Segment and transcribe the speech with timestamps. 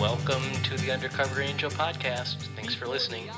[0.00, 2.36] welcome to the Undercover Angel podcast.
[2.56, 3.28] Thanks for listening.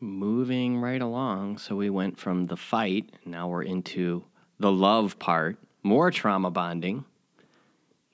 [0.00, 4.24] Moving right along, so we went from the fight, now we're into
[4.58, 7.04] the love part, more trauma bonding.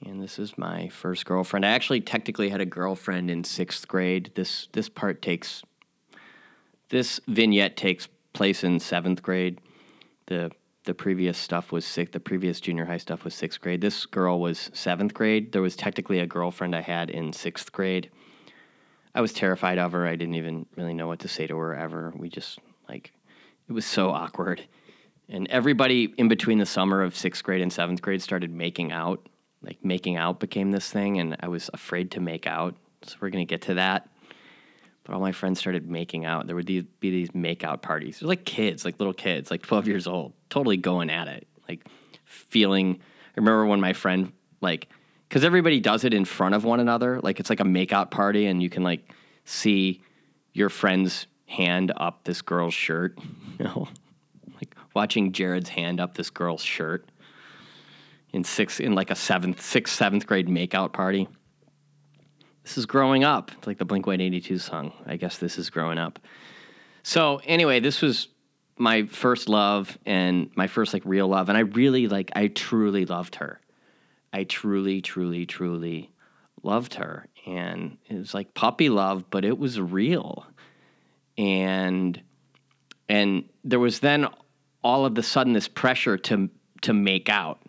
[0.05, 1.65] And this is my first girlfriend.
[1.65, 4.33] I actually technically had a girlfriend in sixth grade.
[4.35, 5.63] This this part takes
[6.89, 9.61] this vignette takes place in seventh grade.
[10.27, 10.51] The
[10.89, 12.15] the previous stuff was sixth.
[12.15, 13.83] The previous junior high stuff was sixth grade.
[13.83, 15.53] This girl was seventh grade.
[15.53, 18.11] There was technically a girlfriend I had in sixth grade.
[19.15, 20.07] I was terrified of her.
[20.07, 22.15] I didn't even really know what to say to her ever.
[22.17, 23.13] We just like
[23.69, 24.67] it was so awkward.
[25.29, 29.29] And everybody in between the summer of sixth grade and seventh grade started making out.
[29.61, 32.77] Like making out became this thing, and I was afraid to make out.
[33.03, 34.09] So we're gonna get to that.
[35.09, 36.47] But all my friends started making out.
[36.47, 38.21] There would be these make out parties.
[38.21, 41.49] They're like kids, like little kids, like 12 years old, totally going at it.
[41.67, 41.87] Like
[42.27, 42.97] feeling.
[43.01, 44.89] I remember when my friend, like,
[45.27, 47.21] because everybody does it in front of one another.
[47.23, 49.11] Like it's like a make out party, and you can like
[49.47, 50.03] see
[50.53, 53.19] your friend's hand up this girl's shirt.
[53.59, 53.89] You know,
[54.55, 57.11] like watching Jared's hand up this girl's shirt
[58.33, 61.27] in six in like a seventh, sixth, seventh grade makeout party.
[62.69, 63.51] This is growing up.
[63.57, 64.93] It's like the Blink 182 song.
[65.07, 66.19] I guess this is growing up.
[67.03, 68.29] So anyway, this was
[68.77, 71.49] my first love and my first like real love.
[71.49, 73.63] And I really like I truly loved her.
[74.35, 76.11] I truly, truly, truly
[76.63, 77.27] loved her.
[77.47, 80.47] And it was like puppy love, but it was real.
[81.39, 82.21] And
[83.09, 84.27] and there was then
[84.85, 86.51] all of the sudden this pressure to
[86.83, 87.63] to make out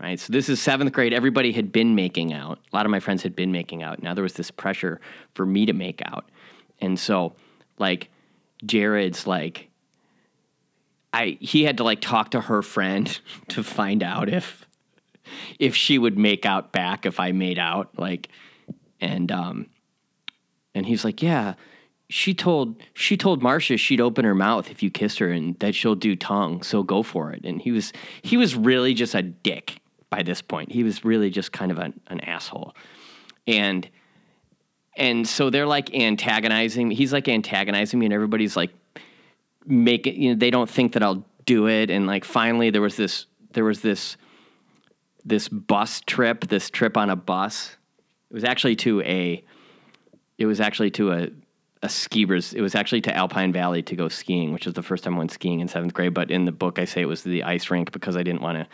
[0.00, 0.18] right?
[0.18, 1.12] So this is seventh grade.
[1.12, 2.58] Everybody had been making out.
[2.72, 4.02] A lot of my friends had been making out.
[4.02, 5.00] Now there was this pressure
[5.34, 6.28] for me to make out.
[6.80, 7.34] And so
[7.80, 8.10] like
[8.64, 9.68] jared's like
[11.12, 14.66] i he had to like talk to her friend to find out if
[15.58, 18.28] if she would make out back if i made out like
[19.00, 19.66] and um
[20.74, 21.54] and he's like yeah
[22.12, 25.76] she told she told Marcia she'd open her mouth if you kissed her and that
[25.76, 27.44] she'll do tongue, so go for it.
[27.44, 29.78] And he was he was really just a dick
[30.10, 30.72] by this point.
[30.72, 32.74] He was really just kind of an, an asshole.
[33.46, 33.88] And
[34.96, 36.90] and so they're like antagonizing.
[36.90, 38.70] He's like antagonizing me and everybody's like
[39.64, 41.90] making you know, they don't think that I'll do it.
[41.90, 44.16] And like finally there was this there was this
[45.24, 47.76] this bus trip, this trip on a bus.
[48.30, 49.44] It was actually to a
[50.38, 51.30] it was actually to a
[51.82, 52.52] a skiers.
[52.52, 55.18] It was actually to Alpine Valley to go skiing, which was the first time I
[55.18, 56.12] went skiing in seventh grade.
[56.12, 58.58] But in the book, I say it was the ice rink because I didn't want
[58.58, 58.66] to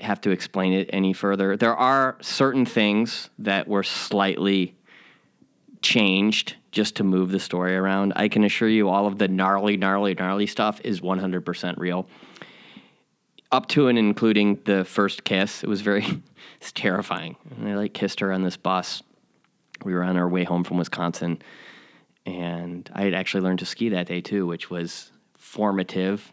[0.00, 1.56] have to explain it any further.
[1.56, 4.76] There are certain things that were slightly
[5.82, 8.12] changed just to move the story around.
[8.16, 12.08] I can assure you, all of the gnarly, gnarly, gnarly stuff is 100% real.
[13.50, 16.04] Up to and including the first kiss, it was very,
[16.60, 17.36] it's terrifying.
[17.56, 19.02] And I like kissed her on this bus.
[19.84, 21.40] We were on our way home from Wisconsin
[22.28, 26.30] and I had actually learned to ski that day too, which was formative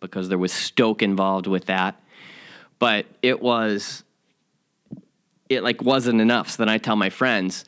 [0.00, 1.99] because there was stoke involved with that.
[2.80, 4.02] But it was
[5.48, 6.50] it like wasn't enough.
[6.50, 7.64] So then I tell my friends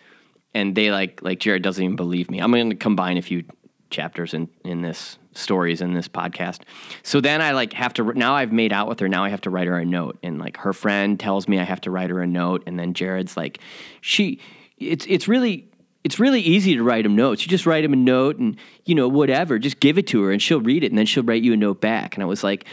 [0.54, 2.40] and they like like Jared doesn't even believe me.
[2.40, 3.44] I'm going to combine a few
[3.90, 6.62] chapters in in this stories in this podcast.
[7.02, 9.08] So then I like have to now I've made out with her.
[9.08, 11.64] Now I have to write her a note and like her friend tells me I
[11.64, 13.60] have to write her a note and then Jared's like
[14.00, 14.40] she
[14.78, 15.68] it's it's really
[16.04, 17.42] it's really easy to write him notes.
[17.42, 20.32] You just write him a note and, you know, whatever, just give it to her
[20.32, 22.14] and she'll read it and then she'll write you a note back.
[22.14, 22.64] And I was like,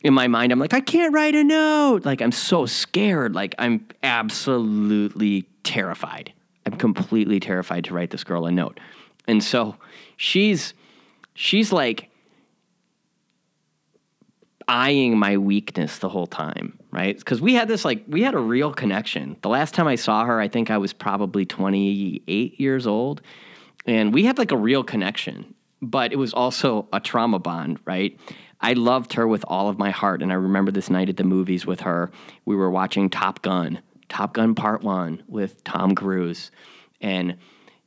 [0.00, 2.04] in my mind, I'm like, I can't write a note.
[2.04, 3.34] Like, I'm so scared.
[3.34, 6.32] Like, I'm absolutely terrified.
[6.64, 8.78] I'm completely terrified to write this girl a note.
[9.26, 9.76] And so
[10.16, 10.74] she's,
[11.34, 12.10] she's like,
[14.68, 17.16] eyeing my weakness the whole time, right?
[17.16, 19.36] Because we had this like we had a real connection.
[19.42, 23.22] The last time I saw her, I think I was probably 28 years old,
[23.86, 25.54] and we had like a real connection.
[25.82, 28.18] But it was also a trauma bond, right?
[28.60, 31.24] I loved her with all of my heart, and I remember this night at the
[31.24, 32.10] movies with her.
[32.44, 36.50] We were watching Top Gun, Top Gun Part One with Tom Cruise,
[37.00, 37.36] and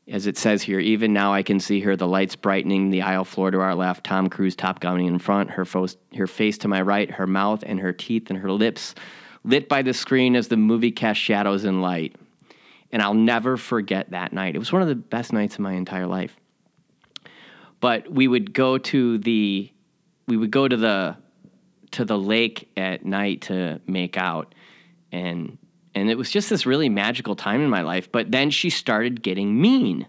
[0.09, 3.25] as it says here, even now I can see her, the lights brightening, the aisle
[3.25, 6.67] floor to our left, Tom Cruise top gunning in front, her, fo- her face to
[6.67, 8.95] my right, her mouth and her teeth and her lips
[9.43, 12.15] lit by the screen as the movie cast shadows and light.
[12.91, 14.55] And I'll never forget that night.
[14.55, 16.38] It was one of the best nights of my entire life.
[17.79, 19.71] But we would go to the
[20.27, 21.17] we would go to the
[21.91, 24.53] to the lake at night to make out
[25.11, 25.57] and
[25.95, 28.11] and it was just this really magical time in my life.
[28.11, 30.07] But then she started getting mean.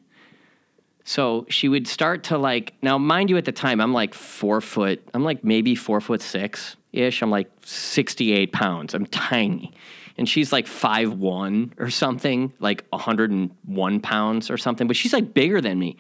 [1.04, 4.60] So she would start to like, now, mind you, at the time, I'm like four
[4.60, 6.76] foot, I'm like maybe four foot six.
[6.92, 7.22] ish.
[7.22, 8.94] I'm like 68 pounds.
[8.94, 9.72] I'm tiny.
[10.18, 15.60] And she's like 5'1 or something, like 101 pounds or something, but she's like bigger
[15.60, 15.96] than me.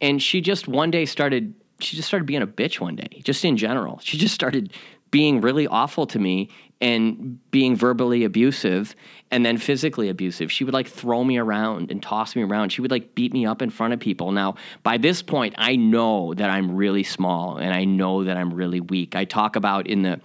[0.00, 3.44] And she just one day started, she just started being a bitch one day, just
[3.44, 4.00] in general.
[4.02, 4.72] She just started
[5.10, 6.48] being really awful to me
[6.80, 8.96] and being verbally abusive
[9.30, 10.50] and then physically abusive.
[10.50, 12.70] She would like throw me around and toss me around.
[12.70, 14.32] She would like beat me up in front of people.
[14.32, 18.52] Now, by this point, I know that I'm really small and I know that I'm
[18.52, 19.14] really weak.
[19.14, 20.20] I talk about in the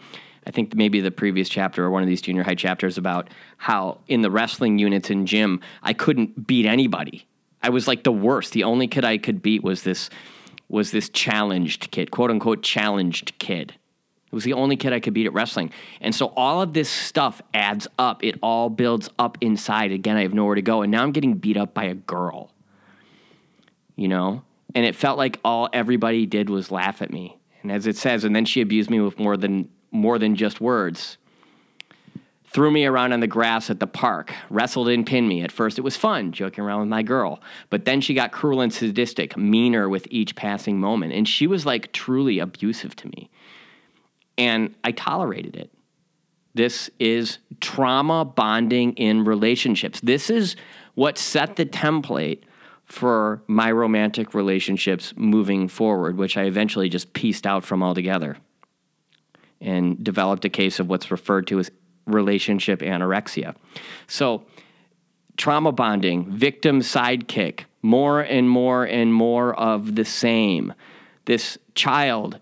[0.48, 4.00] I think maybe the previous chapter or one of these junior high chapters about how
[4.07, 7.27] in the wrestling units in gym, I couldn't beat anybody.
[7.62, 8.54] I was like the worst.
[8.54, 10.10] The only kid I could beat was this
[10.70, 13.74] was this challenged kid, quote unquote challenged kid.
[14.32, 15.72] It was the only kid I could beat at wrestling.
[16.02, 18.24] And so all of this stuff adds up.
[18.24, 19.92] It all builds up inside.
[19.92, 20.84] Again, I have nowhere to go.
[20.84, 22.52] And now I'm getting beat up by a girl.
[23.96, 24.44] You know?
[24.76, 27.40] And it felt like all everybody did was laugh at me.
[27.64, 30.62] And as it says, and then she abused me with more than more than just
[30.62, 31.18] words.
[32.51, 35.44] Threw me around on the grass at the park, wrestled and pinned me.
[35.44, 37.42] At first, it was fun, joking around with my girl.
[37.69, 41.13] But then she got cruel and sadistic, meaner with each passing moment.
[41.13, 43.30] And she was like truly abusive to me
[44.40, 45.69] and I tolerated it.
[46.56, 50.00] This is trauma bonding in relationships.
[50.00, 50.56] This is
[50.95, 52.40] what set the template
[52.86, 58.38] for my romantic relationships moving forward, which I eventually just pieced out from altogether
[59.62, 61.69] and developed a case of what's referred to as
[62.06, 63.56] relationship anorexia.
[64.07, 64.44] So,
[65.38, 70.74] trauma bonding, victim sidekick, more and more and more of the same.
[71.25, 72.40] This child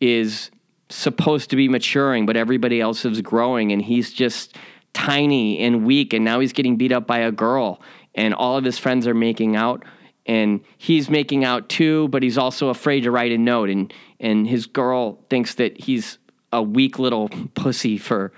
[0.00, 0.50] is
[0.88, 4.56] supposed to be maturing, but everybody else is growing, and he's just
[4.92, 7.80] tiny and weak, and now he's getting beat up by a girl,
[8.14, 9.84] and all of his friends are making out,
[10.26, 14.46] and he's making out too, but he's also afraid to write a note, and and
[14.46, 16.18] his girl thinks that he's
[16.52, 18.32] a weak little pussy for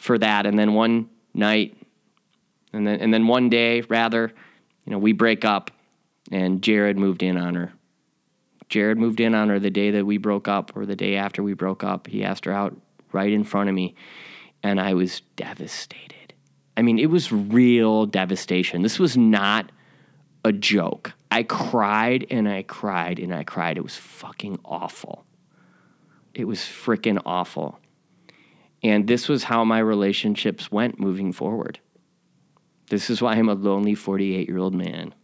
[0.00, 1.76] for that, and then one night,
[2.72, 4.32] and then and then one day rather,
[4.84, 5.70] you know, we break up,
[6.32, 7.72] and Jared moved in on her
[8.70, 11.42] Jared moved in on her the day that we broke up or the day after
[11.42, 12.06] we broke up.
[12.06, 12.74] He asked her out
[13.12, 13.96] right in front of me,
[14.62, 16.34] and I was devastated.
[16.76, 18.82] I mean, it was real devastation.
[18.82, 19.70] This was not
[20.44, 21.12] a joke.
[21.32, 23.76] I cried and I cried and I cried.
[23.76, 25.24] It was fucking awful.
[26.32, 27.80] It was freaking awful.
[28.82, 31.78] And this was how my relationships went moving forward.
[32.88, 35.14] This is why I'm a lonely 48 year old man.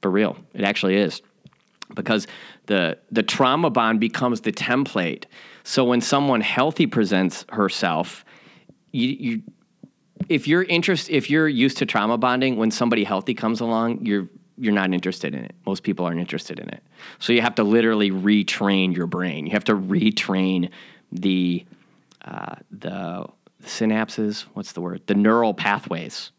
[0.00, 1.22] For real, it actually is
[1.94, 2.26] because
[2.66, 5.24] the the trauma bond becomes the template.
[5.64, 8.24] So when someone healthy presents herself,
[8.90, 9.42] you, you
[10.28, 14.28] if you're interest if you're used to trauma bonding, when somebody healthy comes along, you're
[14.58, 15.54] you're not interested in it.
[15.66, 16.82] Most people aren't interested in it.
[17.18, 19.46] So you have to literally retrain your brain.
[19.46, 20.70] You have to retrain
[21.10, 21.64] the
[22.24, 23.26] uh, the
[23.64, 24.42] synapses.
[24.54, 25.02] What's the word?
[25.06, 26.30] The neural pathways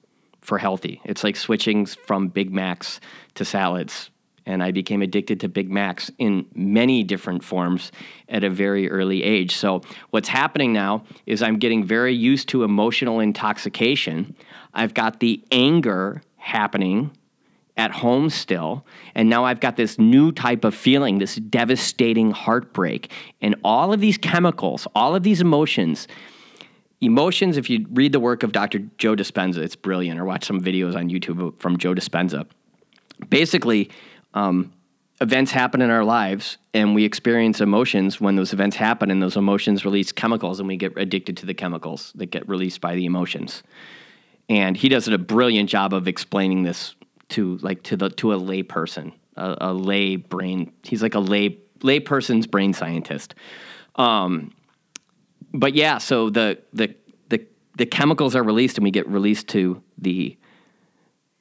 [0.41, 1.01] for healthy.
[1.05, 2.99] It's like switching from Big Macs
[3.35, 4.09] to salads
[4.45, 7.91] and I became addicted to Big Macs in many different forms
[8.29, 9.55] at a very early age.
[9.55, 14.35] So, what's happening now is I'm getting very used to emotional intoxication.
[14.73, 17.11] I've got the anger happening
[17.75, 18.85] at home still,
[19.15, 23.11] and now I've got this new type of feeling, this devastating heartbreak.
[23.41, 26.07] And all of these chemicals, all of these emotions,
[27.01, 28.79] emotions, if you read the work of Dr.
[28.97, 32.45] Joe Dispenza, it's brilliant, or watch some videos on YouTube from Joe Dispenza.
[33.29, 33.89] Basically,
[34.35, 34.71] um,
[35.21, 39.37] events happen in our lives and we experience emotions when those events happen and those
[39.37, 43.05] emotions release chemicals and we get addicted to the chemicals that get released by the
[43.05, 43.63] emotions
[44.49, 46.95] and he does a brilliant job of explaining this
[47.33, 51.19] to like to the to a lay person a, a lay brain he's like a
[51.19, 53.35] lay lay person's brain scientist
[53.95, 54.51] um,
[55.53, 56.95] but yeah so the the
[57.29, 57.45] the
[57.77, 60.37] the chemicals are released and we get released to the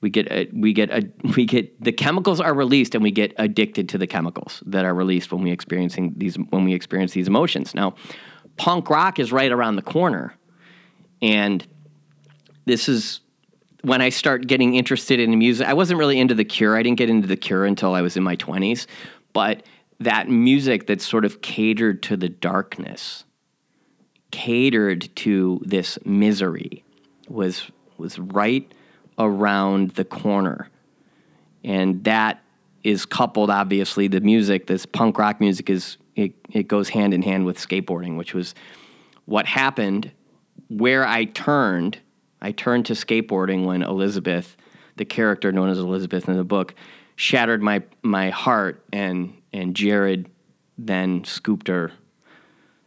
[0.03, 3.33] we get a, we get a, we get the chemicals are released and we get
[3.39, 7.29] addicted to the chemicals that are released when we experiencing these when we experience these
[7.29, 7.75] emotions.
[7.75, 7.95] Now,
[8.59, 10.35] punk rock is right around the corner,
[11.23, 11.67] and
[12.67, 13.21] this is
[13.83, 15.67] when I start getting interested in music.
[15.67, 16.77] I wasn't really into the Cure.
[16.77, 18.87] I didn't get into the Cure until I was in my twenties,
[19.33, 19.65] but
[20.01, 23.25] that music that sort of catered to the darkness,
[24.31, 26.85] catered to this misery,
[27.29, 28.73] was was right
[29.19, 30.69] around the corner.
[31.63, 32.43] And that
[32.83, 37.23] is coupled, obviously, the music, this punk rock music is, it, it goes hand in
[37.23, 38.57] hand with skateboarding, which was
[39.27, 40.11] what happened
[40.69, 41.99] where I turned.
[42.43, 44.57] I turned to skateboarding when Elizabeth,
[44.97, 46.75] the character known as Elizabeth in the book,
[47.17, 50.29] shattered my, my heart and, and Jared
[50.77, 51.93] then scooped her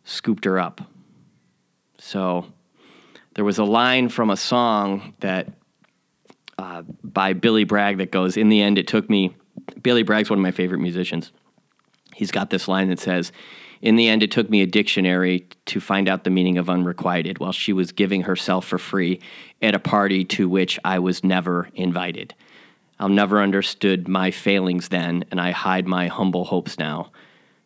[0.06, 0.82] scooped her up.
[1.98, 2.46] So
[3.34, 5.50] there was a line from a song that
[6.58, 9.36] uh, by Billy Bragg that goes, In the end, it took me.
[9.82, 11.32] Billy Bragg's one of my favorite musicians.
[12.14, 13.32] He's got this line that says,
[13.86, 17.38] In the end, it took me a dictionary to find out the meaning of unrequited
[17.38, 19.22] while she was giving herself for free
[19.62, 22.34] at a party to which I was never invited.
[23.00, 27.12] I'll never understood my failings then, and I hide my humble hopes now.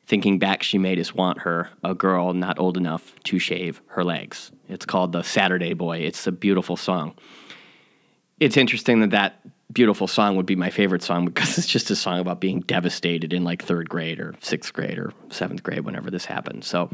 [0.08, 4.04] Thinking back, she made us want her, a girl not old enough to shave her
[4.04, 4.52] legs.
[4.68, 6.00] It's called The Saturday Boy.
[6.00, 7.16] It's a beautiful song.
[8.42, 9.40] It's interesting that that
[9.72, 13.34] beautiful song would be my favorite song because it's just a song about being devastated
[13.34, 16.64] in like third grade or sixth grade or seventh grade whenever this happened.
[16.64, 16.90] So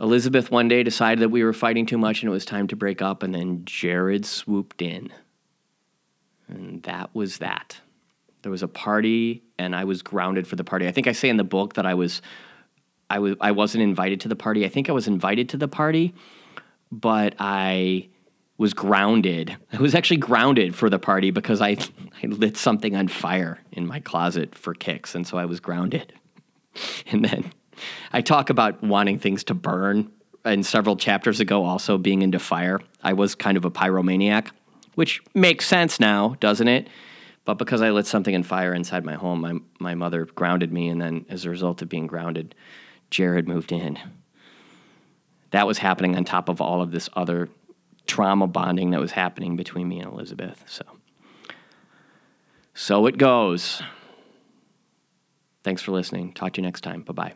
[0.00, 2.76] Elizabeth one day decided that we were fighting too much and it was time to
[2.76, 5.12] break up, and then Jared swooped in.
[6.46, 7.80] And that was that.
[8.42, 10.86] There was a party, and I was grounded for the party.
[10.86, 12.22] I think I say in the book that I was,
[13.10, 14.64] I was, I wasn't invited to the party.
[14.64, 16.14] I think I was invited to the party,
[16.92, 18.08] but I
[18.58, 19.56] was grounded.
[19.72, 21.76] I was actually grounded for the party because I,
[22.22, 26.12] I lit something on fire in my closet for kicks, and so I was grounded.
[27.10, 27.52] And then
[28.12, 30.12] I talk about wanting things to burn.
[30.44, 34.50] And several chapters ago, also being into fire, I was kind of a pyromaniac,
[34.94, 36.88] which makes sense now, doesn't it?
[37.44, 40.88] But because I lit something in fire inside my home, my, my mother grounded me.
[40.88, 42.54] And then as a result of being grounded,
[43.10, 43.98] Jared moved in.
[45.50, 47.48] That was happening on top of all of this other
[48.08, 50.64] trauma bonding that was happening between me and Elizabeth.
[50.66, 50.82] So,
[52.74, 53.80] so it goes.
[55.62, 56.32] Thanks for listening.
[56.32, 57.02] Talk to you next time.
[57.02, 57.34] Bye bye.